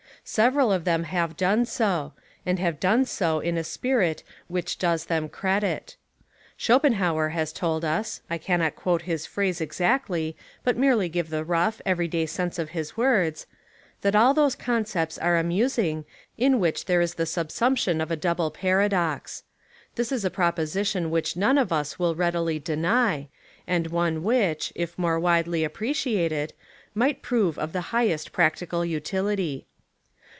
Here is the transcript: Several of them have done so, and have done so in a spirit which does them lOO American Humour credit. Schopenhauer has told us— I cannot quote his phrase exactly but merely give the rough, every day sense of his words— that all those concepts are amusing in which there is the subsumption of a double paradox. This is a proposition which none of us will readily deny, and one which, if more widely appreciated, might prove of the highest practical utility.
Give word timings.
Several 0.23 0.71
of 0.71 0.85
them 0.85 1.05
have 1.05 1.35
done 1.35 1.65
so, 1.65 2.13
and 2.45 2.59
have 2.59 2.79
done 2.79 3.05
so 3.05 3.39
in 3.39 3.57
a 3.57 3.63
spirit 3.63 4.21
which 4.47 4.77
does 4.77 5.05
them 5.05 5.23
lOO 5.23 5.29
American 5.29 5.33
Humour 5.39 5.59
credit. 5.59 5.95
Schopenhauer 6.57 7.29
has 7.29 7.51
told 7.51 7.83
us— 7.83 8.21
I 8.29 8.37
cannot 8.37 8.75
quote 8.75 9.01
his 9.01 9.25
phrase 9.25 9.59
exactly 9.59 10.37
but 10.63 10.77
merely 10.77 11.09
give 11.09 11.31
the 11.31 11.43
rough, 11.43 11.81
every 11.87 12.07
day 12.07 12.27
sense 12.27 12.59
of 12.59 12.69
his 12.69 12.95
words— 12.95 13.47
that 14.03 14.15
all 14.15 14.35
those 14.35 14.53
concepts 14.55 15.17
are 15.17 15.37
amusing 15.37 16.05
in 16.37 16.59
which 16.59 16.85
there 16.85 17.01
is 17.01 17.15
the 17.15 17.25
subsumption 17.25 17.99
of 17.99 18.11
a 18.11 18.15
double 18.15 18.51
paradox. 18.51 19.43
This 19.95 20.11
is 20.11 20.23
a 20.23 20.29
proposition 20.29 21.09
which 21.11 21.35
none 21.35 21.57
of 21.57 21.73
us 21.73 21.97
will 21.97 22.13
readily 22.13 22.59
deny, 22.59 23.27
and 23.65 23.87
one 23.87 24.21
which, 24.23 24.71
if 24.75 24.97
more 24.99 25.19
widely 25.19 25.63
appreciated, 25.63 26.53
might 26.93 27.23
prove 27.23 27.57
of 27.57 27.73
the 27.73 27.81
highest 27.89 28.31
practical 28.31 28.85
utility. 28.85 29.65